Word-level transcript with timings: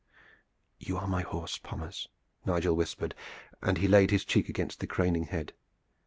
"You 0.79 0.97
are 0.97 1.05
my 1.05 1.21
horse, 1.21 1.59
Pommers," 1.59 2.07
Nigel 2.43 2.75
whispered, 2.75 3.13
and 3.61 3.77
he 3.77 3.87
laid 3.87 4.09
his 4.09 4.25
cheek 4.25 4.49
against 4.49 4.79
the 4.79 4.87
craning 4.87 5.25
head. 5.25 5.53